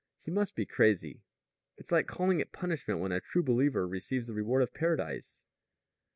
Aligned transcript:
"He 0.17 0.31
must 0.31 0.55
be 0.55 0.65
crazy. 0.65 1.21
It's 1.77 1.91
like 1.91 2.07
calling 2.07 2.39
it 2.39 2.51
punishment 2.51 2.99
when 3.01 3.11
a 3.11 3.21
true 3.21 3.43
believer 3.43 3.87
receives 3.87 4.25
the 4.25 4.33
reward 4.33 4.63
of 4.63 4.73
paradise." 4.73 5.45